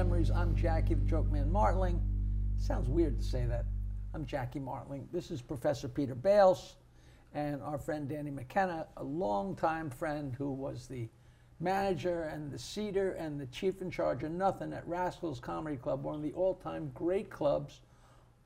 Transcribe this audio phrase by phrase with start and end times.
[0.00, 0.30] Memories.
[0.30, 2.00] I'm Jackie the Joke Man Martling.
[2.56, 3.66] Sounds weird to say that.
[4.14, 5.06] I'm Jackie Martling.
[5.12, 6.76] This is Professor Peter Bales
[7.34, 11.06] and our friend Danny McKenna, a longtime friend who was the
[11.60, 16.02] manager and the seater and the chief in charge of nothing at Rascals Comedy Club,
[16.02, 17.82] one of the all time great clubs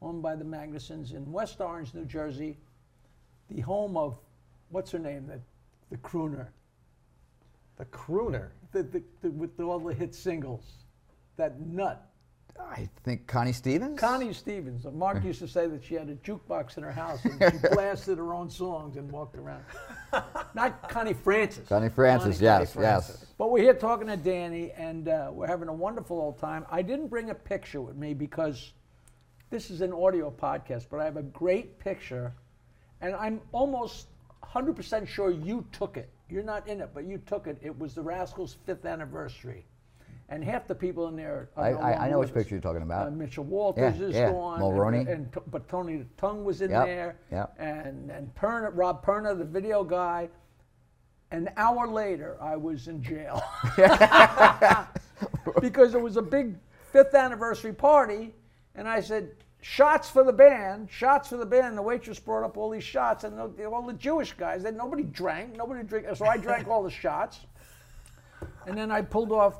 [0.02, 2.56] owned by the Magnusons in West Orange, New Jersey,
[3.48, 4.18] the home of,
[4.70, 5.38] what's her name, the,
[5.88, 6.48] the crooner,
[7.78, 8.48] The crooner.
[8.72, 10.83] the, the, the, with all the hit singles,
[11.36, 12.08] that nut.
[12.58, 13.98] I think Connie Stevens.
[13.98, 14.86] Connie Stevens.
[14.92, 18.18] Mark used to say that she had a jukebox in her house and she blasted
[18.18, 19.64] her own songs and walked around.
[20.54, 21.68] Not Connie Francis.
[21.68, 22.36] Connie Francis.
[22.36, 23.26] Connie- yes, Connie yes.
[23.38, 26.64] But we're here talking to Danny, and uh, we're having a wonderful old time.
[26.70, 28.72] I didn't bring a picture with me because
[29.50, 32.32] this is an audio podcast, but I have a great picture,
[33.00, 34.06] and I'm almost
[34.44, 36.08] 100% sure you took it.
[36.28, 37.58] You're not in it, but you took it.
[37.60, 39.66] It was the Rascals' fifth anniversary.
[40.30, 42.34] And half the people in there are I- no I- I know which us.
[42.34, 43.08] picture you're talking about.
[43.08, 44.30] Uh, Mitchell Walters Yeah, is yeah.
[44.32, 44.60] gone.
[44.60, 45.00] Mulroney.
[45.00, 47.16] And, and, but Tony the Tongue was in Yep, there.
[47.30, 47.54] yep.
[47.58, 50.28] And, and Perna, Rob Perna, the video guy.
[51.30, 53.42] An hour later, I was in jail.
[55.60, 56.56] because it was a big
[56.92, 58.34] fifth anniversary party.
[58.76, 59.30] And I said,
[59.60, 61.76] shots for the band, shots for the band.
[61.76, 65.56] The waitress brought up all these shots, and all the Jewish guys, then nobody drank,
[65.56, 66.06] nobody drank.
[66.16, 67.40] So I drank all the shots.
[68.66, 69.54] And then I pulled off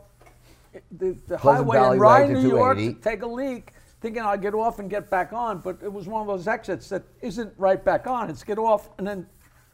[0.93, 4.37] the, the highway Valley in right Rye, New York, to take a leak, thinking I'll
[4.39, 5.59] get off and get back on.
[5.59, 8.31] But it was one of those exits that isn't right back on.
[8.31, 9.27] It's get off and then.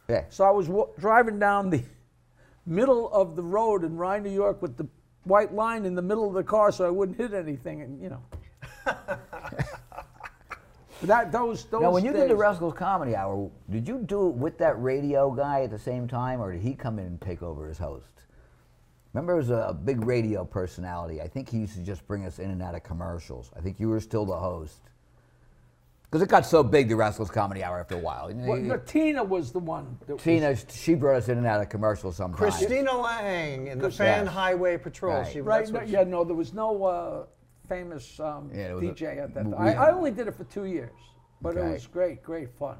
[0.09, 0.25] Yeah.
[0.29, 1.83] So I was wa- driving down the
[2.65, 4.87] middle of the road in Rye, New York, with the
[5.23, 8.09] white line in the middle of the car, so I wouldn't hit anything, and you
[8.09, 8.21] know.
[11.03, 11.81] that those those.
[11.81, 14.81] Now, when you did the days- Rascals Comedy Hour, did you do it with that
[14.81, 17.77] radio guy at the same time, or did he come in and take over as
[17.77, 18.05] host?
[19.13, 21.21] Remember, it was a, a big radio personality.
[21.21, 23.51] I think he used to just bring us in and out of commercials.
[23.55, 24.79] I think you were still the host.
[26.03, 28.29] Because it got so big, the Rascals Comedy Hour, after a while.
[28.31, 29.97] You Well, you- no, Tina was the one.
[30.07, 32.37] That was- Tina, she brought us in and out of commercials sometimes.
[32.57, 33.97] Christina Lang in the Yes.
[33.97, 35.13] Fan Highway Patrol.
[35.19, 35.31] Right.
[35.31, 35.69] She, Right?
[35.69, 37.25] No, she- yeah, no, there was no uh,
[37.69, 39.61] famous um, Yeah, there was a- DJ at that we- time.
[39.79, 40.91] I, I only did it for two years,
[41.41, 42.77] but it was great, great fun.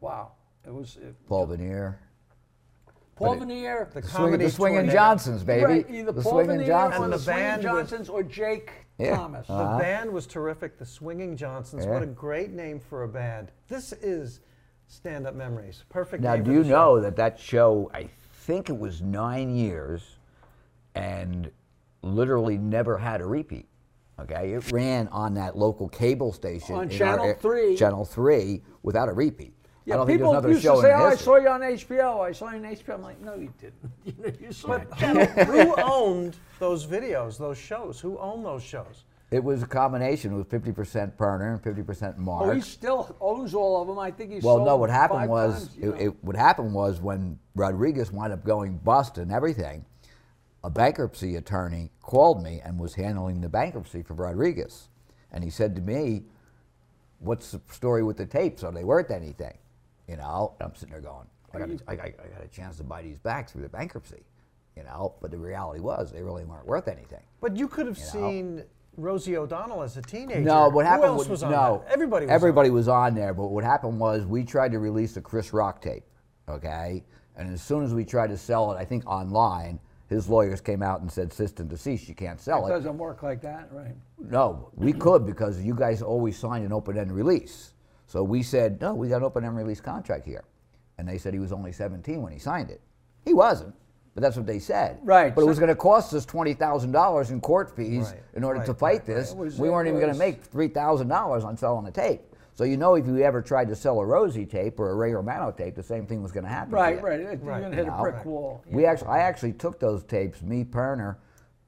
[0.00, 0.32] Wow,
[0.66, 0.96] it was.
[0.96, 1.98] It, Paul Veneer.
[3.20, 3.88] Paul it- Veneer.
[3.92, 4.90] The The, swing, the Swinging.
[4.90, 5.64] Johnsons, baby.
[5.64, 7.00] Right, either the Paul Swinging Veneer Johnsons.
[7.00, 9.16] or And the the Swinging band with- Johnsons or Jake Yeah.
[9.16, 9.46] Thomas.
[9.46, 9.78] The Uh-huh.
[9.78, 10.78] band was terrific.
[10.78, 11.84] The Swinging Johnsons.
[11.84, 11.92] Yeah.
[11.92, 13.52] What a great name for a band.
[13.68, 14.40] This is
[14.88, 15.84] Stand Up Memories.
[15.88, 16.68] Perfect Now, name do you show.
[16.70, 20.16] know that that show, I think it was nine years,
[20.94, 21.50] and
[22.02, 23.66] literally never had a repeat?
[24.18, 27.74] Okay, it ran on that local cable station On Channel our- 3.
[27.76, 29.54] Channel Three, without a repeat.
[29.80, 31.62] I Yeah, don't think people another used show to say, "Oh, I saw you on
[31.62, 32.20] HBO.
[32.20, 33.90] I saw you on HBO." I'm like, "No, you didn't.
[34.04, 37.98] You, know, you saw But it." who owned those videos, those shows?
[37.98, 39.04] Who owned those shows?
[39.30, 40.32] It was a combination.
[40.32, 42.46] It was 50% Perner and 50% Mark.
[42.48, 43.96] Oh, he still owns all of them.
[43.98, 44.76] I think he's Well, sold no.
[44.76, 49.18] What happened was, times, it, it, what happened was when Rodriguez wound up going bust
[49.18, 49.84] and everything,
[50.64, 54.88] a bankruptcy attorney called me and was handling the bankruptcy for Rodriguez,
[55.32, 56.24] and he said to me,
[57.20, 58.64] "What's the story with the tapes?
[58.64, 59.56] Are they worth anything?"
[60.10, 61.88] You know, and I'm sitting there going, I got, a, mm-hmm.
[61.90, 62.08] I, got,
[62.42, 64.24] a chance to buy these back through the bankruptcy,
[64.76, 65.14] you know.
[65.22, 67.22] But the reality was, they really weren't worth anything.
[67.40, 68.04] But you could have know?
[68.04, 68.64] seen
[68.96, 70.40] Rosie O'Donnell as a teenager.
[70.40, 71.92] No, what happened Who else was, was on no, that?
[71.92, 72.74] Everybody was everybody on.
[72.74, 73.32] was on there.
[73.32, 76.02] But what happened was we tried to release a Chris Rock tape,
[76.48, 77.04] okay,
[77.36, 79.78] and as soon as we tried to sell it, I think online,
[80.08, 83.22] his lawyers came out and said, "System deceased, you can't sell it it." doesn't work
[83.22, 83.94] like that, right?
[84.18, 87.74] No, we could because you guys always signed an open-end release.
[88.10, 90.42] So we said, "No, we got an open and release contract here,"
[90.98, 92.80] and they said he was only 17 when he signed it.
[93.24, 93.72] He wasn't.
[94.16, 94.98] But that's what they said.
[95.04, 98.20] Right, But it was going to cost us twenty thousand dollars in court fees Right,
[98.34, 99.06] in order right, to fight right.
[99.06, 99.30] this.
[99.30, 101.92] It was- we weren't it even going to make three thousand dollars on selling a
[101.92, 102.22] tape.
[102.54, 105.12] So you know, if you ever tried to sell a Rosie tape or a Ray
[105.14, 106.70] Romano tape, the same thing was going to happen.
[106.70, 107.06] to Right, you.
[107.06, 107.20] right.
[107.20, 108.26] You're gonna hit a brick Right.
[108.26, 108.64] wall.
[108.68, 110.42] We actually, I actually took those tapes.
[110.42, 111.14] Me, Perner,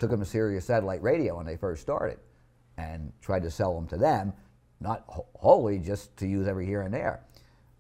[0.00, 2.18] took them to Sirius Satellite Radio when they first started,
[2.76, 4.32] and tried to sell them to them,
[4.82, 7.22] not wholly, just to use every here and there.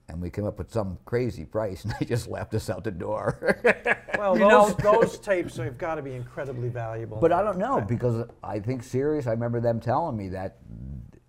[0.08, 2.90] And we came up with some crazy price, and they just left us out the
[2.90, 3.58] door.
[4.18, 7.16] Well, You those, know- those tapes have got to be incredibly valuable.
[7.18, 9.26] but I don't know because I think Sirius.
[9.26, 10.58] I remember them telling me that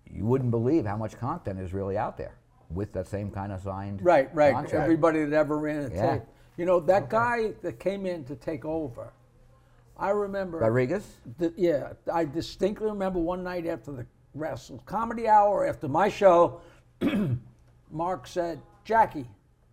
[0.08, 2.36] you wouldn't believe how much content is really out there
[2.70, 4.52] with that same kind of signed Right, right.
[4.54, 4.74] contract.
[4.84, 6.12] Everybody that ever ran a Yeah.
[6.12, 6.22] tape.
[6.56, 9.12] You know, that guy that came in to take over,
[9.96, 10.58] I remember.
[10.58, 11.04] Rodriguez.
[11.40, 16.60] th- yeah, I distinctly remember one night after the Rascal Comedy Hour, after my show,
[17.90, 19.26] Mark said, Jackie,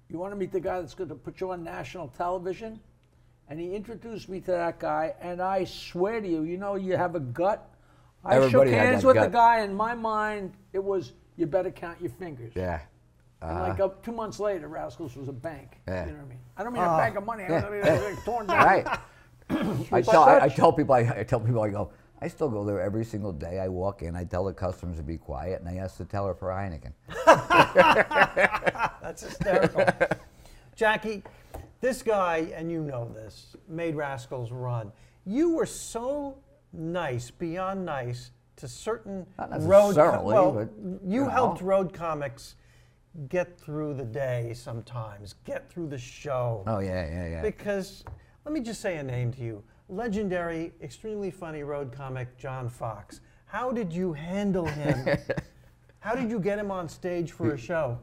[0.09, 2.79] you want to meet the guy that's going to put you on national television?
[3.49, 5.13] and he introduced me to that guy.
[5.19, 7.69] And I swear to you, you know, you have a gut.
[8.23, 9.29] I Everybody shook hands with gut.
[9.29, 9.59] the guy.
[9.59, 12.53] In my mind, it was you better count your fingers.
[12.55, 12.79] Yeah.
[13.41, 15.81] And like uh, two months later, Rascals was a bank.
[15.85, 16.05] Yeah.
[16.05, 16.39] You know what I mean?
[16.55, 17.43] I don't mean a bank of money.
[17.43, 17.69] I Yeah.
[17.69, 17.81] mean
[18.13, 18.57] it's torn down.
[18.65, 18.87] Right.
[19.91, 22.63] I tell, I, I tell people, I, I tell people, I go, I still go
[22.63, 23.59] there every single day.
[23.59, 26.35] I walk in, I tell the customers to be quiet, and I ask the teller
[26.35, 26.93] for Heineken.
[29.01, 29.85] That's hysterical.
[30.75, 31.23] Jackie,
[31.79, 34.91] this guy, and you know this, made Rascals run.
[35.25, 36.37] You were so
[36.73, 39.87] nice, beyond nice, to certain road.
[39.87, 40.69] necessarily, well, but,
[41.03, 41.67] you you helped know.
[41.67, 42.55] road comics
[43.29, 46.63] get through the day sometimes, get through the show.
[46.67, 47.41] Oh, yeah, yeah, yeah.
[47.41, 48.03] Because
[48.45, 53.19] let me just say a name to you legendary, extremely funny road comic John Fox.
[53.45, 55.17] How did you handle him?
[55.99, 57.99] How did you get him on stage for a show?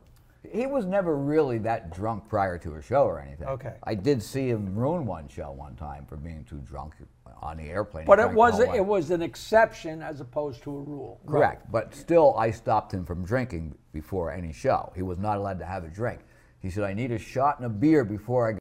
[0.52, 3.48] He was never really that drunk prior to a show or anything.
[3.48, 3.74] Okay.
[3.82, 6.94] I did see him ruin one show one time for being too drunk
[7.42, 8.06] on the airplane.
[8.06, 11.20] But it was a, it was an exception as opposed to a rule.
[11.26, 11.70] Correct.
[11.72, 14.92] But still, I stopped him from drinking before any show.
[14.94, 16.20] He was not allowed to have a drink.
[16.60, 18.58] He said, I need a shot and a beer before I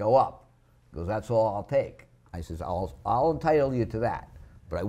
[0.00, 0.41] go up.
[0.92, 2.06] He goes, that's all I'll take.
[2.32, 4.28] I says, I'll, I'll entitle you to that.
[4.68, 4.88] But I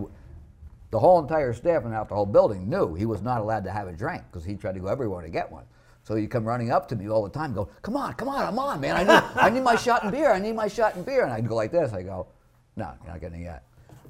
[0.92, 3.72] the whole entire staff and out the whole building knew he was not allowed to
[3.72, 5.66] have a drink because he tried to go everywhere to get one.
[6.04, 8.46] So he'd come running up to me all the time, go, come on, come on,
[8.46, 8.98] I'm on, man.
[8.98, 10.32] I need, I need my shot and beer.
[10.32, 11.24] I need my shot and beer.
[11.24, 11.94] And I'd go like this.
[11.94, 12.28] I go,
[12.76, 13.64] no, you're not getting it yet.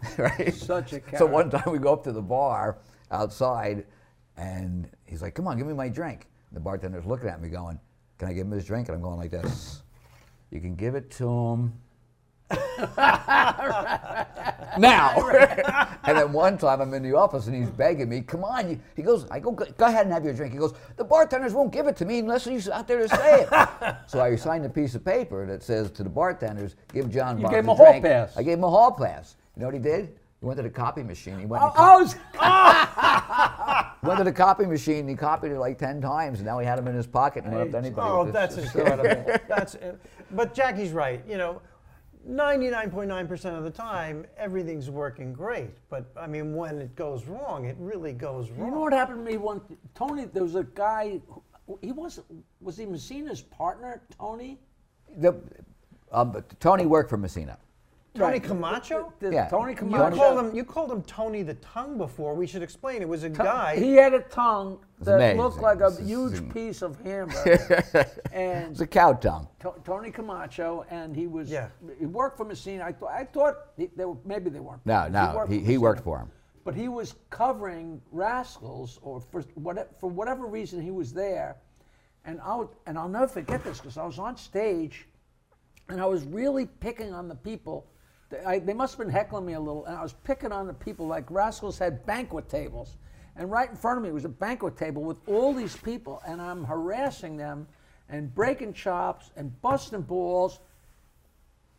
[0.17, 0.53] right?
[0.53, 2.79] Such a So one time we go up to the bar
[3.11, 3.85] outside,
[4.37, 7.79] and he's like, "Come on, give me my drink." The bartender's looking at me, going,
[8.17, 9.83] "Can I give him his drink?" And I'm going like this.
[10.51, 11.73] You can give it to him.
[14.77, 15.15] now.
[16.03, 18.81] and then one time I'm in the office and he's begging me, come on.
[18.95, 20.53] He goes, I go, go ahead and have your drink.
[20.53, 23.47] He goes, the bartenders won't give it to me unless he's out there to say
[23.49, 23.95] it.
[24.07, 27.43] so I signed a piece of paper that says to the bartenders, give John You
[27.43, 28.35] Bob gave him a hall drink." pass.
[28.37, 29.35] I gave him a hall pass.
[29.55, 30.15] You know what he did?
[30.39, 31.39] He went to the copy machine.
[31.39, 32.15] He went, I, and co- I was,
[34.03, 36.65] went to the copy machine and he copied it like 10 times and now he
[36.65, 38.07] had them in his pocket and went up to anybody.
[38.09, 39.39] Oh, that's incredible.
[39.47, 39.93] that's, uh,
[40.31, 41.21] but Jackie's right.
[41.27, 41.61] You know,
[42.29, 45.71] 99.9% of the time, everything's working great.
[45.89, 48.57] But I mean, when it goes wrong, it really goes wrong.
[48.57, 48.73] you wrong.
[48.73, 49.61] know what happened to me one
[49.93, 51.19] Tony, there was a guy,
[51.67, 52.21] who, he was,
[52.61, 54.57] was he Messina's partner, Tony?
[55.17, 55.35] The,
[56.11, 57.57] um, Tony worked for Messina.
[58.15, 58.43] Tony Right.
[58.43, 59.11] Camacho?
[59.19, 59.47] The- Yeah.
[59.49, 60.15] Tony You Camacho.
[60.15, 60.55] called him.
[60.55, 62.35] You called him Tony the Tongue before.
[62.35, 63.01] We should explain.
[63.01, 63.75] It was a guy.
[63.75, 65.41] He had a tongue that amazing.
[65.41, 68.05] looked like a This is- huge piece of hamburger.
[68.31, 69.47] and It's a cow tongue.
[69.61, 71.69] To- Tony Camacho, and he was Yeah.
[71.97, 72.83] he worked for Messina.
[72.83, 74.85] I thought I thought he, they were, maybe they weren't.
[74.85, 75.79] No, no, he, he Messina.
[75.81, 76.29] worked for him.
[76.65, 81.57] But he was covering Rascals, or for what for whatever reason he was there,
[82.25, 85.07] and I'll and I'll never forget this because I was on stage,
[85.89, 87.87] and I was really picking on the people.
[88.33, 90.65] They, I, they must have been heckling me a little, and I was picking on
[90.65, 91.05] the people.
[91.05, 92.97] Like Rascals had banquet tables,
[93.35, 96.41] and right in front of me was a banquet table with all these people, and
[96.41, 97.67] I'm harassing them,
[98.09, 100.59] and breaking chops and busting balls,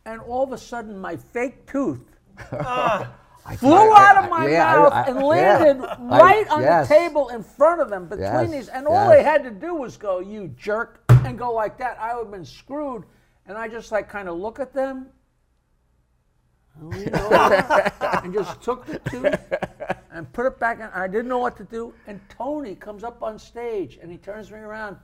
[0.05, 1.99] and all of a sudden my fake tooth
[2.53, 3.11] ah.
[3.47, 5.23] I flew I- out of my yeah, mouth I- and yeah.
[5.23, 6.87] landed I- right on yes.
[6.87, 8.67] the table in front of them between Yes, these.
[8.69, 11.99] And all they had to do was go, you jerk, and go like that.
[11.99, 13.03] I would have been screwed.
[13.45, 15.09] And I just like kind of look at them
[16.81, 19.39] and just took the tooth
[20.11, 20.79] and put it back.
[20.81, 21.93] And I didn't know what to do.
[22.07, 24.97] And Tony comes up on stage and he turns me around.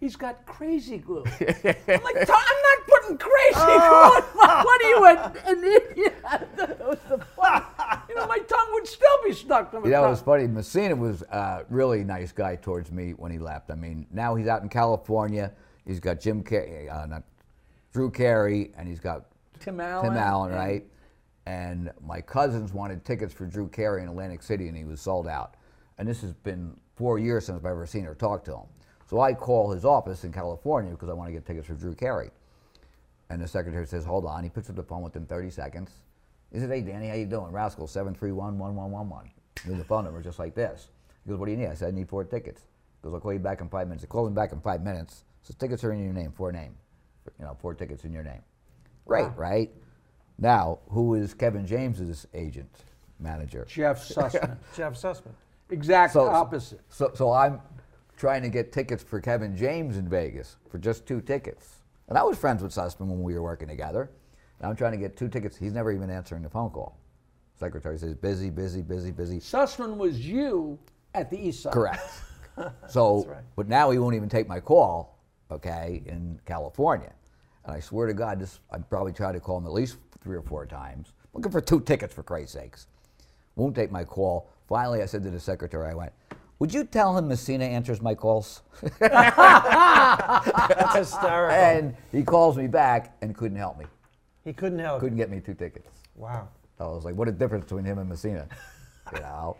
[0.00, 1.24] He's got crazy glue.
[1.26, 4.22] I'm like, I'm not putting crazy Oh.
[4.32, 4.40] glue.
[4.40, 6.14] on my- What are you, an, an idiot?
[6.56, 7.64] That was the fun.
[8.08, 10.46] You know, my tongue would still be stuck to my know, it was funny.
[10.46, 13.70] Messina was a really nice guy towards me when he left.
[13.70, 15.52] I mean, now he's out in California.
[15.84, 17.22] He's got Jim Carrey, uh, not
[17.92, 19.24] Drew Carey, and he's got
[19.60, 20.04] Tim Allen.
[20.04, 20.84] Tim Allen, right?
[21.46, 25.26] And my cousins wanted tickets for Drew Carey in Atlantic City, and he was sold
[25.26, 25.54] out.
[25.96, 28.66] And this has been four years since I've ever seen or talked to him.
[29.08, 31.94] So I call his office in California because I want to get tickets for Drew
[31.94, 32.30] Carey.
[33.30, 34.42] And the secretary says, hold on.
[34.42, 35.90] He picks up the phone within 30 seconds.
[36.52, 37.52] He says, hey, Danny, how you doing?
[37.52, 39.30] Rascal, 731-1111.
[39.66, 40.88] Knew the phone number just like this.
[41.24, 41.66] He goes, what do you need?
[41.66, 42.62] I said, I need four tickets.
[42.62, 44.02] He goes, I'll call you back in five minutes.
[44.02, 45.24] He calls him back in five minutes.
[45.42, 46.74] Says, tickets are in your name, four name.
[47.38, 48.40] You know, four tickets in your name.
[49.08, 49.34] Great, Wow.
[49.36, 49.70] right?
[50.38, 52.70] Now, who is Kevin James's agent,
[53.18, 53.64] manager?
[53.68, 54.56] Jeff Sussman.
[54.76, 55.32] Jeff Sussman.
[55.70, 56.80] exact So- opposite.
[56.88, 57.60] So, so I'm
[58.16, 61.76] trying to get tickets for Kevin James in Vegas for just two tickets.
[62.08, 64.10] And I was friends with Sussman when we were working together.
[64.60, 65.56] And I'm trying to get two tickets.
[65.56, 66.98] He's never even answering the phone call.
[67.58, 69.38] Secretary says, busy, busy, busy, busy.
[69.40, 70.78] Sussman was you
[71.14, 71.72] at the East Side.
[71.72, 72.00] Correct.
[72.88, 73.44] So, right.
[73.54, 75.16] but now he won't even take my call,
[75.48, 77.12] okay, in California.
[77.68, 80.36] And I swear to God, this I probably tried to call him at least three
[80.36, 82.86] or four times, looking for two tickets for Christ's sakes.
[83.56, 84.48] Won't take my call.
[84.68, 86.12] Finally, I said to the secretary, I went,
[86.60, 88.62] "Would you tell him Messina answers my calls?"
[89.00, 91.54] That's hysterical.
[91.56, 93.84] and he calls me back and couldn't help me.
[94.44, 95.00] he couldn't help.
[95.00, 95.90] Couldn't get me two tickets.
[96.16, 96.48] Wow.
[96.80, 98.48] I was like, "What a difference between him and Messina,"
[99.12, 99.58] you know.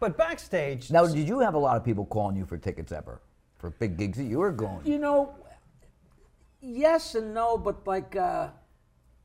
[0.00, 3.22] But backstage, Now, did you have a lot of people calling you for tickets ever
[3.58, 4.84] for big gigs that you were going?
[4.84, 5.32] You know,
[6.62, 8.48] yes and no, but like uh,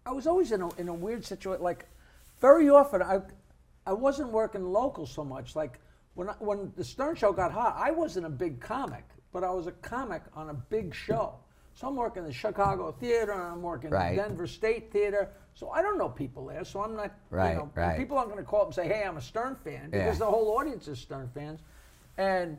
[0.06, 1.64] I was always in a in a weird situation.
[1.64, 1.88] Like
[2.42, 3.20] very often, I
[3.86, 5.56] I wasn't working local so much.
[5.56, 5.80] Like
[6.16, 9.52] when I, when the Stern Show got hot, I wasn't a big comic, but I
[9.52, 11.36] was a comic on a big show.
[11.76, 14.16] So I'm working the Chicago Theater, and I'm working Right.
[14.16, 15.30] the Denver State Theater.
[15.54, 16.64] So I don't know people there.
[16.66, 17.98] So I'm not, Right, you know, right.
[17.98, 20.06] people aren't going to call up and say, "Hey, I'm a Stern fan," Yeah.
[20.06, 21.60] because the whole audience is Stern fans,
[22.18, 22.58] and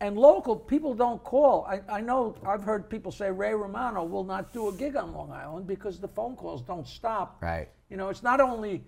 [0.00, 1.66] and local people don't call.
[1.66, 5.12] I, I know I've heard people say Ray Romano will not do a gig on
[5.12, 7.38] Long Island because the phone calls don't stop.
[7.42, 7.68] Right.
[7.90, 8.82] You know, it's not only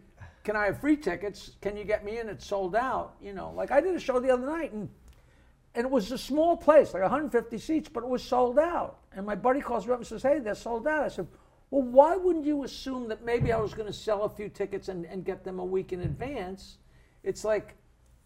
[0.44, 2.28] can I have free tickets, can you get me in?
[2.28, 3.14] It's sold out.
[3.20, 4.88] You know, like I did a show the other night and
[5.74, 8.98] and it was a small place, like 150 seats, but it was sold out.
[9.16, 11.04] And my buddy calls me up and says, Hey, they're sold out.
[11.04, 11.26] I said,
[11.70, 14.88] Well, why wouldn't you assume that maybe I was going to sell a few tickets
[14.88, 16.76] and, and get them a week in advance?
[17.22, 17.74] It's like,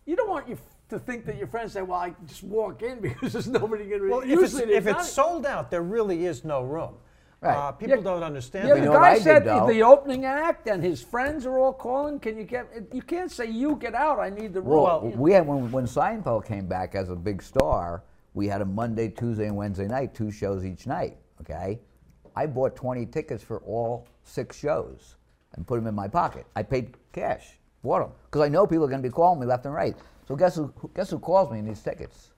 [0.06, 3.00] you don't want you to think that your friends say, Well, I just walk in
[3.00, 6.44] because there's nobody going to well, if it's, if it's sold out, there really is
[6.44, 6.94] no room.
[7.40, 7.54] Right.
[7.54, 8.02] Uh, people Yeah.
[8.02, 8.80] don't understand Yeah, that.
[8.80, 9.66] The know what I guy said though?
[9.66, 12.18] the opening act and his friends are all calling.
[12.18, 12.66] Can you get?
[12.92, 14.18] You can't say you get out.
[14.18, 14.82] I need the room.
[14.82, 15.16] Well, You know.
[15.20, 19.08] we had when, when Seinfeld came back as a big star, we had a Monday,
[19.08, 21.18] Tuesday, and Wednesday night, two shows each night.
[21.42, 21.78] Okay,
[22.34, 25.16] I bought 20 tickets for all six shows
[25.54, 26.46] and put them in my pocket.
[26.56, 29.46] I paid cash, bought them because I know people are going to be calling me
[29.46, 29.94] left and right.
[30.26, 30.73] So guess who?
[30.95, 32.30] Guess who calls me in these tickets?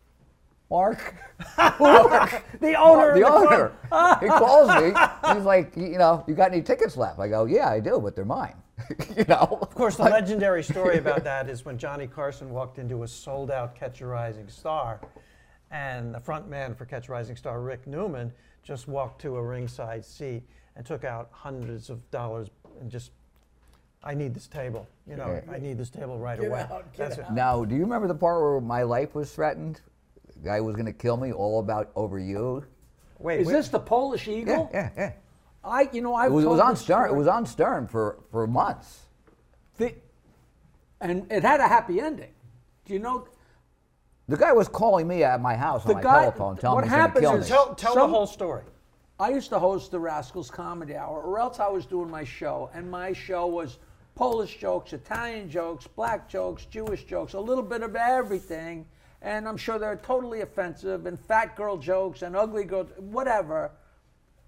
[0.70, 1.14] Mark.
[1.58, 3.14] Mark the owner.
[3.14, 3.72] the the owner.
[3.88, 4.20] club.
[4.20, 4.92] he calls me.
[5.34, 7.18] He's like, you know, you got any tickets left?
[7.18, 8.54] I go, yeah, I do, but they're mine.
[9.16, 9.58] you know.
[9.62, 13.50] Of course, the legendary story about that is when Johnny Carson walked into a sold
[13.50, 15.00] out Catch a Rising Star,
[15.70, 19.42] and the front man for Catch a Rising Star, Rick Newman, just walked to a
[19.42, 20.42] ringside seat
[20.76, 22.48] and took out hundreds of dollars
[22.80, 23.10] and just,
[24.02, 24.86] I need this table.
[25.06, 25.52] You know, Yeah.
[25.52, 26.60] I need this table right Get away.
[26.60, 27.32] out, get That's it.
[27.32, 29.80] Now, do you remember the part where my life was threatened?
[30.34, 32.64] The guy was going to kill me, all about over you.
[33.18, 33.52] Wait, Is wait.
[33.54, 34.70] this the Polish Eagle?
[34.72, 35.02] yeah, yeah.
[35.04, 35.12] yeah.
[35.64, 37.10] I, you know, I It was, it was on Stern.
[37.10, 39.00] It was on Stern for, for months.
[39.76, 39.94] The,
[41.00, 42.30] and it had a happy ending.
[42.84, 43.26] Do you know?
[44.28, 46.90] The guy was calling me at my house on my guy- telephone, telling what me
[46.90, 47.56] he's going to kill is- me.
[47.56, 48.62] Tell, tell Some- the whole story.
[49.20, 52.70] I used to host the Rascals Comedy Hour, or else I was doing my show,
[52.72, 53.78] and my show was
[54.18, 58.84] Polish jokes, Italian jokes, black jokes, Jewish jokes, a little bit of everything.
[59.22, 63.70] And I'm sure they're totally offensive, and fat girl jokes, and ugly girl, whatever.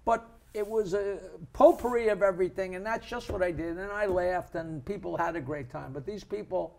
[0.03, 1.19] But it was a
[1.53, 3.77] potpourri of everything, and that's just what I did.
[3.77, 5.93] And I laughed, and people had a great time.
[5.93, 6.75] But these people,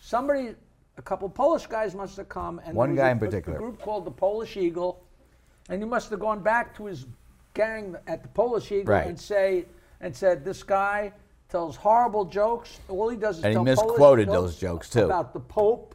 [0.00, 0.56] somebody,
[0.98, 3.58] a couple Polish guys must have come, and One guy a- in particular.
[3.58, 5.00] A group called the Polish Eagle,
[5.68, 7.06] and he must have gone back to his
[7.54, 9.06] gang at the Polish Eagle Right.
[9.06, 9.66] and say
[10.00, 11.12] and said this guy
[11.54, 12.80] tells horrible jokes.
[12.88, 15.04] All he does is And he tell Polish misquoted those jokes, too.
[15.04, 15.94] about the Pope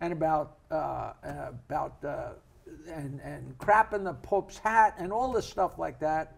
[0.00, 1.12] and about uh, uh,
[1.50, 2.28] about uh,
[2.86, 6.36] and and crap in the Pope's hat and all this stuff like that.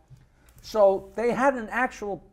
[0.62, 2.24] So they had an actual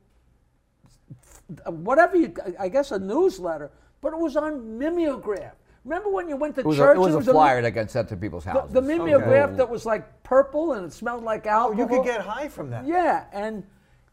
[1.68, 5.56] whatever you I guess a newsletter, but it was on mimeograph.
[5.84, 6.96] Remember when you went to It was, church?
[6.98, 8.72] a, it was and a flyer that got sent to people's houses.
[8.72, 11.75] the mimeograph that was like purple and it smelled like alcohol.
[11.75, 12.88] Oh, you could get high from that.
[12.88, 13.63] Yeah, and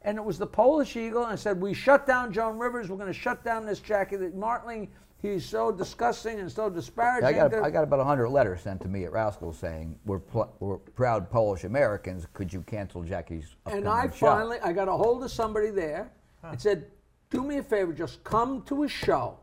[0.03, 2.89] and it was the Polish Eagle, and said we shut down Joan Rivers.
[2.89, 4.89] We're going to shut down this Jackie Martling.
[5.21, 7.27] He's so disgusting and so disparaging.
[7.29, 10.23] I got, to- I got about 100 letters sent to me at Rascal saying, we're,
[10.61, 12.27] we're proud Polish Americans.
[12.33, 14.27] Could you cancel Jackie's and I show?
[14.29, 16.11] finally I got a hold of somebody there
[16.43, 16.87] and said,
[17.29, 19.37] "Do me a favor, just come to a show."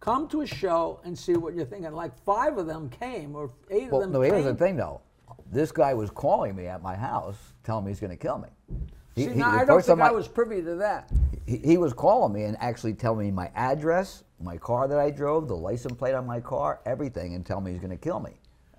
[0.00, 1.90] Come to a show and see what you're thinking.
[1.92, 4.34] Like five of them came, or eight Well, of them no, came.
[4.34, 5.00] here's the thing, though.
[5.50, 8.48] This guy was calling me at my house, telling me he's going to kill me.
[9.16, 11.10] He- See, he- now, I don't think time I was privy to that.
[11.46, 15.10] He, he was calling me and actually telling me my address, my car that I
[15.10, 18.20] drove, the license plate on my car, everything, and tell me he's going to kill
[18.20, 18.32] me.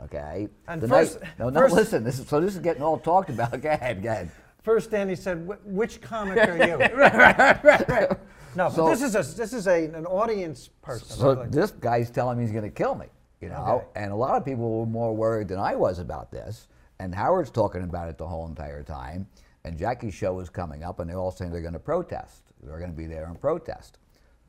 [0.03, 0.47] Okay.
[0.67, 1.59] And The first- night, no, no.
[1.61, 2.03] first- Listen.
[2.03, 3.59] This is, so this is getting all talked about.
[3.61, 4.03] Go ahead.
[4.03, 4.29] Go ahead.
[4.61, 8.09] First, Danny said, "Which comic are you?" Right, right, right.
[8.55, 11.07] No, but So- this is a this is a an audience person.
[11.07, 13.07] So Like- this guy's telling me he's going to kill me,
[13.41, 14.03] you know, Okay.
[14.03, 16.67] and a lot of people were more worried than I was about this.
[16.99, 19.25] And Howard's talking about it the whole entire time.
[19.67, 22.53] And Jackie's show was coming up, and they're all saying they're going to protest.
[22.63, 23.99] They're going to be there and protest.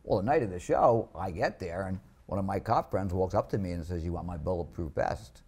[0.04, 3.12] Well, the night of the show, I get there, and one of my cop friends
[3.12, 5.42] walks up to me and says, "You want my bulletproof vest?"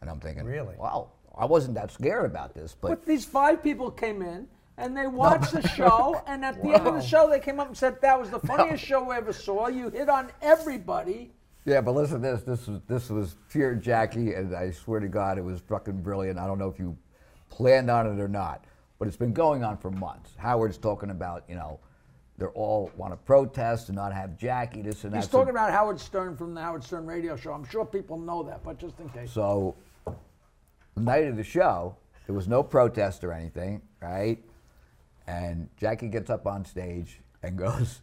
[0.00, 0.74] And I'm thinking, Really?
[0.76, 4.96] Well, I wasn't that scared about this, but But these five people came in and
[4.96, 7.76] they watched the show, and at the end of the show, they came up and
[7.76, 9.68] said that was the funniest show we ever saw.
[9.68, 11.32] You hit on everybody.
[11.64, 11.80] yeah.
[11.80, 15.38] But listen, to this this was this was pure Jackie, and I swear to God,
[15.38, 16.36] it was fucking brilliant.
[16.38, 16.98] I don't know if you
[17.48, 18.64] planned on it or not,
[19.04, 20.30] but it's been going on for months.
[20.38, 21.78] Howard's talking about you know.
[22.38, 24.80] They're all want to protest and not have Jackie.
[24.80, 25.18] This and that.
[25.18, 27.52] He's So- talking about Howard Stern from the Howard Stern radio show.
[27.52, 29.30] I'm sure people know that, but just in case.
[29.30, 29.74] So,
[30.06, 31.96] the night of the show,
[32.26, 34.42] there was no protest or anything, right?
[35.26, 38.00] And Jackie gets up on stage and goes,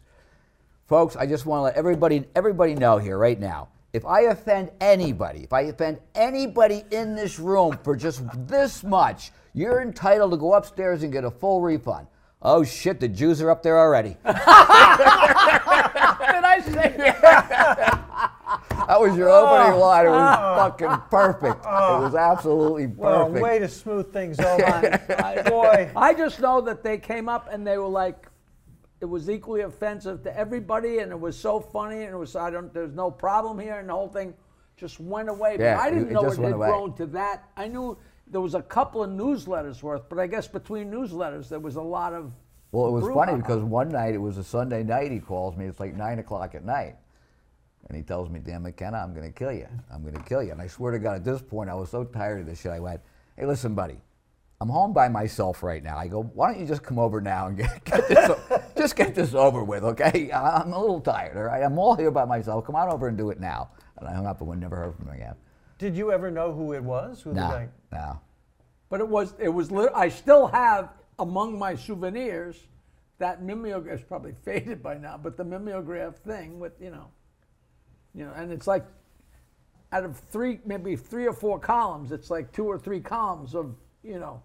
[0.86, 3.68] "Folks, I just want to let everybody everybody know here right now.
[3.92, 9.32] If I offend anybody, if I offend anybody in this room for just this much,
[9.52, 12.06] you're entitled to go upstairs and get a full refund."
[12.40, 14.16] Oh shit, the Jews are up there already.
[14.24, 14.34] Did
[16.44, 18.02] I say That
[18.88, 19.78] that was your opening oh.
[19.78, 20.06] line.
[20.06, 20.56] It was oh.
[20.56, 21.64] fucking perfect.
[21.64, 22.02] It oh.
[22.02, 23.00] was absolutely perfect.
[23.00, 25.44] Well, way to smooth things over.
[25.48, 28.26] Boy, I just know that they came up and they were like,
[29.02, 32.50] it was equally offensive to everybody, and it was so funny, and it was I
[32.50, 34.32] don't there's no problem here, and the whole thing
[34.76, 35.56] just went away.
[35.58, 36.68] Yeah, but I didn't it know it had away.
[36.68, 37.50] grown to that.
[37.56, 41.58] I knew there was a couple of newsletters worth, but I guess between newsletters there
[41.58, 42.32] was a lot of.
[42.70, 45.66] Well, it was funny because one night, it was a Sunday night, he calls me,
[45.66, 46.96] it's like 9 o'clock at night.
[47.88, 49.66] And he tells me, Dan McKenna, I'm going to kill you.
[49.92, 50.52] I'm going to kill you.
[50.52, 52.72] And I swear to God, at this point, I was so tired of this shit.
[52.72, 53.02] I went,
[53.36, 54.00] hey, listen, buddy,
[54.62, 55.98] I'm home by myself right now.
[55.98, 58.30] I go, why don't you just come over now and get, get this,
[58.82, 60.30] just get this over with, okay?
[60.34, 61.62] I'm a little tired, all right?
[61.62, 62.66] I'm all here by myself.
[62.66, 63.70] Come on over and do it now.
[63.98, 65.34] And I hung up and we never heard from him again.
[65.78, 67.22] did you ever know who it was?
[67.22, 68.20] Who No, no.
[68.90, 69.70] But it was it was.
[69.70, 72.58] Lit- I still have among my souvenirs
[73.18, 74.00] that mimeograph.
[74.00, 77.06] It's probably faded by now, but the mimeograph thing with you know,
[78.14, 78.84] you know, and it's like
[79.92, 83.76] out of three, maybe three or four columns, it's like two or three columns of
[84.02, 84.42] you know.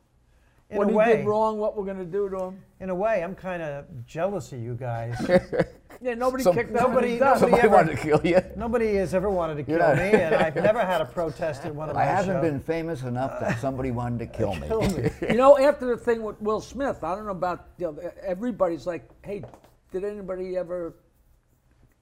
[0.69, 1.15] In what a he way.
[1.17, 2.61] did wrong, what we're going to do to him.
[2.81, 5.15] In a way, I'm kind of jealous of you guys.
[5.99, 8.39] Yeah, nobody Some- kicked nobody- Nobody, nobody Somebody ever- wanted to kill you.
[8.55, 11.89] Nobody has ever wanted to kill me, and I've never had a protest at one
[11.89, 12.41] of my I haven't shows.
[12.43, 14.67] been famous enough that somebody wanted to kill me.
[14.67, 15.09] Kill me.
[15.27, 18.85] you know, after the thing with Will Smith, I don't know about you know, everybody's
[18.85, 19.43] like, hey,
[19.91, 20.93] did anybody ever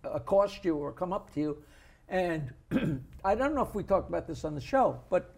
[0.04, 1.58] accost you or come up to you?
[2.10, 2.51] And
[3.23, 5.34] I don't know if we talked about this on the show, but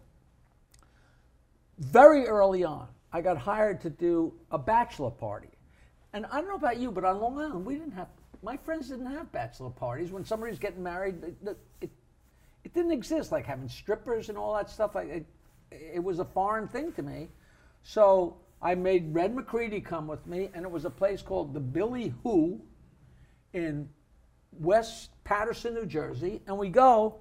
[1.78, 5.50] very early on, I got hired to do a bachelor party.
[6.14, 8.08] And I don't know about you, but on Long Island, we didn't have,
[8.42, 10.12] my friends didn't have bachelor parties.
[10.12, 11.90] When somebody's getting married, it, it, it,
[12.64, 14.96] it didn't exist, like having strippers and all that stuff.
[14.96, 15.26] I, it,
[15.72, 17.30] it was a foreign thing to me.
[17.84, 21.60] So I made Red McCready come with me, and it was a place called the
[21.60, 22.62] Billy Who
[23.54, 23.90] in
[24.60, 26.42] West Paterson, New Jersey.
[26.48, 27.20] And we go,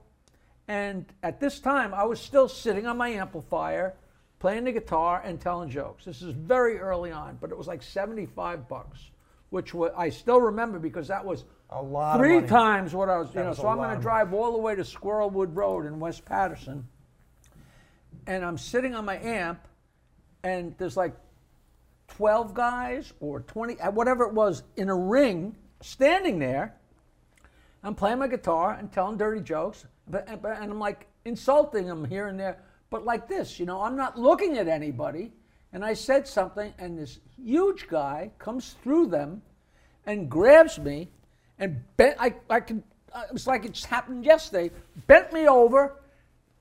[0.69, 3.95] and at this time, I was still sitting on my amplifier,
[4.39, 6.05] playing the guitar and telling jokes.
[6.05, 9.11] This is very early on, but it was like 75 bucks,
[9.51, 13.19] which wa I still remember because that was A lot of three times what I
[13.19, 13.49] was, you know.
[13.51, 16.87] was So I'm going to drive all the way to Squirrelwood Road in West Paterson,
[18.27, 19.61] and I'm sitting on my amp,
[20.43, 21.15] and there's like
[22.09, 26.75] 12 guys or 20, uh, whatever it was, in a ring standing there.
[27.83, 31.87] I'm playing my guitar and telling dirty jokes, but, and- but- and I'm like insulting
[31.87, 32.59] them here and there,
[32.91, 35.33] but like this, you know, I'm not looking at anybody.
[35.73, 39.43] And I said something, and this huge guy comes through them
[40.07, 41.11] and grabs me
[41.59, 44.71] and bent, I, I can, uh, it was like it's happened yesterday,
[45.07, 46.01] bent me over.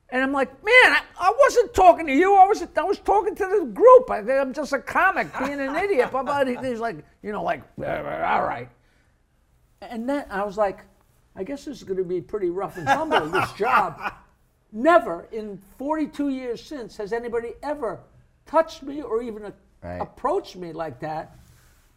[0.09, 2.35] And I'm like, man, I, I wasn't talking to you.
[2.35, 4.09] I was I was talking to the group.
[4.11, 6.09] I, I'm just a comic being an idiot.
[6.11, 6.25] But
[6.63, 7.85] He's like, you know, like, "Uh,
[8.23, 8.69] all right.
[9.81, 10.81] And then I was like,
[11.35, 13.99] I guess this is going to be pretty rough and tumble, this job.
[14.71, 17.99] Never in 42 years since has anybody ever
[18.45, 20.01] touched me or even a- Right.
[20.01, 21.37] approached me like that.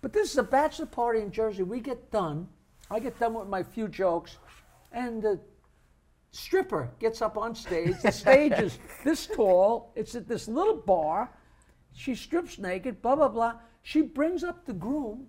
[0.01, 1.63] But this is a bachelor party in Jersey.
[1.63, 2.49] We get done.
[2.91, 4.39] I get done with my few jokes,
[4.93, 5.41] and the
[6.31, 8.01] stripper gets up on stage.
[8.03, 9.93] The stage is this tall.
[9.95, 11.31] It's at this little bar.
[11.95, 13.55] She strips naked, blah, blah, blah.
[13.83, 15.27] She brings up the groom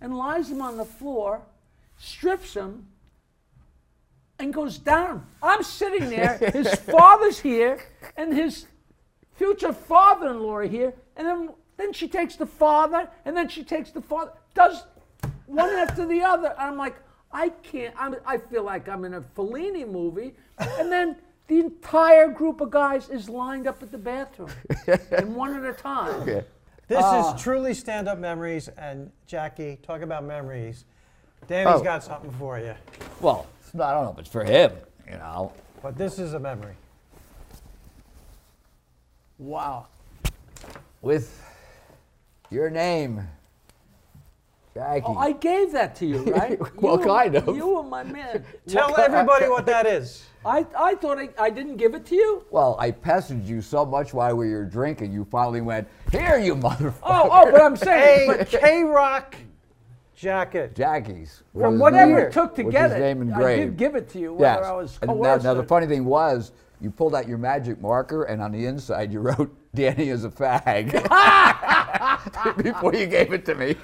[0.00, 1.42] and lies him on the floor,
[1.96, 2.88] strips him,
[4.38, 5.26] and goes down.
[5.42, 6.38] I'm sitting there.
[6.52, 7.78] His father's here,
[8.16, 8.66] and his
[9.34, 13.90] future father-in-law are here, and then then she takes the father, and then she takes
[13.90, 14.84] the father, does
[15.46, 16.48] one after the other.
[16.58, 16.96] And I'm like,
[17.32, 17.94] I can't.
[17.98, 21.16] I'm, I feel like I'm in a Fellini movie, and then
[21.48, 24.50] the entire group of guys is lined up at the bathroom,
[25.12, 26.22] and one at a time.
[26.22, 26.44] Okay.
[26.88, 27.34] This Ah.
[27.34, 30.84] is truly stand-up memories, and Jackie, talk about memories.
[31.46, 31.82] Danny's Oh.
[31.84, 32.74] got something for you,
[33.20, 33.46] Well, it's not,
[33.80, 34.72] I don't know if it's for him,
[35.06, 35.52] you know.
[35.82, 36.74] but this is a memory.
[39.38, 39.86] Wow.
[41.02, 41.42] with
[42.50, 43.26] your name,
[44.74, 45.04] Jackie.
[45.06, 46.58] Oh, I gave that to you, right?
[46.76, 47.56] Well, you, were- kind of.
[47.56, 48.44] You were my man.
[48.68, 50.24] Tell everybody what that is.
[50.44, 52.44] I, I thought I, I didn't give it to you.
[52.50, 56.54] well, I pestered you so much while we were drinking, you finally went, "Here, you
[56.54, 59.34] motherfucker!" Oh, oh, but I'm saying, A but K Rock
[60.16, 60.74] jacket.
[60.74, 61.42] Jackie's.
[61.54, 62.28] From whatever year?
[62.28, 64.66] it took to get it, name I did give it to you, whether Yes.
[64.66, 68.24] I was And now, now the funny thing was, you pulled out your magic marker,
[68.24, 70.92] and on the inside you wrote "Danny is a fag"
[72.62, 73.76] before you gave it to me.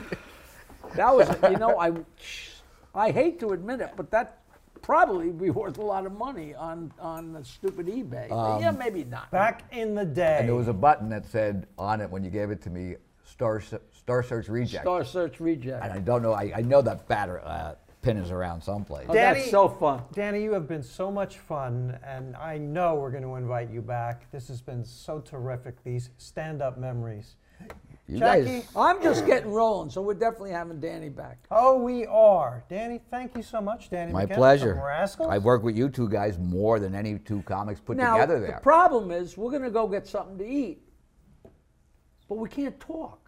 [0.95, 1.93] That was, you know, I,
[2.95, 4.39] I hate to admit it, but that
[4.83, 8.29] probably be worth a lot of money on on the stupid eBay.
[8.29, 9.31] yeah, um, maybe not.
[9.31, 10.39] Back in the day.
[10.41, 12.97] And there was a button that said on it when you gave it to me,
[13.25, 15.83] "Star Se- Star Search Reject." Star Search Reject.
[15.85, 16.33] And I don't know.
[16.33, 19.07] I, I know that batter uh, pin is around someplace.
[19.09, 20.03] Oh, Danny- that's so fun.
[20.13, 23.81] Danny, you have been so much fun, and I know we're going to invite you
[23.81, 24.31] back.
[24.33, 27.37] This has been so terrific, these stand up memories.
[28.09, 28.45] You Jackie?
[28.45, 31.39] guys, I'm just getting rolling, so we're definitely having Danny back.
[31.53, 32.65] Oh, we are.
[32.69, 34.13] Danny, thank you so much, Danny.
[34.13, 34.75] my McKenna pleasure.
[34.75, 35.29] from Rascals.
[35.31, 38.55] I've worked with you two guys more than any two comics put now, together There.
[38.57, 40.83] the problem is we're going to go get something to eat,
[42.29, 43.22] but we can't talk.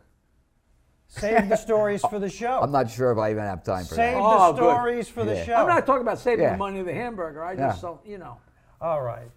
[1.15, 2.61] Save the stories oh, for the show.
[2.61, 4.05] I'm not sure if I even have time for Save that.
[4.13, 4.57] Save the oh, good.
[4.59, 5.45] stories for the Yeah.
[5.45, 5.55] show.
[5.55, 6.53] I'm not talking about saving Yeah.
[6.53, 7.45] the money of the hamburger.
[7.45, 7.69] I Yeah.
[7.69, 8.39] just don't, you know.
[8.81, 9.31] All right.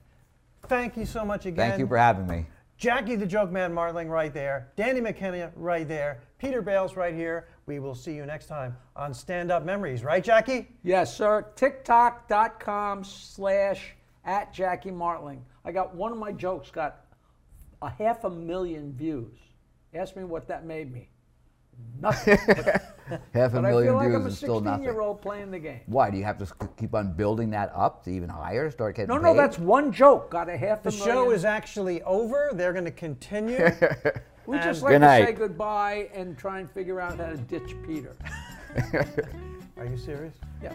[0.68, 1.70] Thank you so much again.
[1.70, 2.46] Thank you for having me.
[2.78, 4.70] Jackie the Joke Man Martling right there.
[4.76, 6.22] Danny McKenna right there.
[6.38, 7.48] Peter Bales right here.
[7.66, 10.04] We will see you next time on Stand Up Memories.
[10.04, 10.68] Right, Jackie?
[10.84, 11.46] Yes, sir.
[11.56, 15.44] TikTok.com slash at Jackie Martling.
[15.66, 17.06] I got one of my jokes got
[17.82, 19.38] a half a million views.
[19.94, 21.10] Ask me what that made me.
[22.02, 22.38] Nothing.
[23.34, 24.84] Half a but I million feel like views I'm a still 16 nothing.
[24.84, 25.80] year old playing the game.
[25.86, 28.70] Why do you have to keep on building that up to even higher?
[28.70, 29.40] Start getting No, no, paid?
[29.40, 30.30] that's one joke.
[30.30, 31.08] Got a half The a million.
[31.08, 32.52] show is actually over.
[32.54, 33.70] They're going to continue.
[34.46, 38.16] We just like to say goodbye and try and figure out how to ditch Peter.
[39.78, 40.36] Are you serious?
[40.64, 40.74] Yes.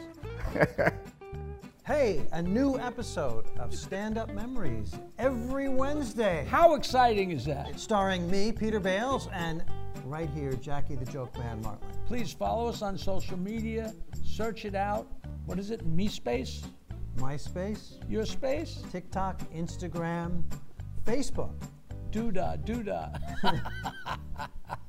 [1.86, 6.46] Hey, a new episode of Stand Up Memories every Wednesday.
[6.50, 7.80] How exciting is that?
[7.80, 9.64] Starring me, Peter Bales, and
[10.04, 11.90] right here, Jackie the Joke Man Martling.
[12.06, 13.94] Please follow us on social media.
[14.24, 15.06] Search it out.
[15.46, 15.86] What is it?
[15.86, 16.62] Me space?
[17.16, 18.82] MySpace, Your space?
[18.90, 20.42] TikTok, Instagram,
[21.04, 21.52] Facebook.
[22.10, 23.60] Doodah, doodah.